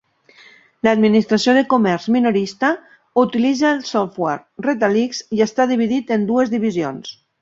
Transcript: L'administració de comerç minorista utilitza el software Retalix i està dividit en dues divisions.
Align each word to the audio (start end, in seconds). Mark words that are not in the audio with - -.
L'administració 0.85 1.53
de 1.57 1.63
comerç 1.73 2.07
minorista 2.15 2.71
utilitza 3.25 3.69
el 3.75 3.83
software 3.91 4.65
Retalix 4.69 5.21
i 5.39 5.45
està 5.47 5.69
dividit 5.75 6.15
en 6.17 6.27
dues 6.33 6.55
divisions. 6.57 7.15